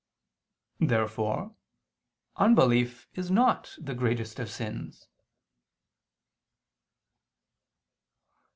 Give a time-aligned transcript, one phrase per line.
[0.79, 1.55] Therefore
[2.35, 5.07] unbelief is not the greatest of sins.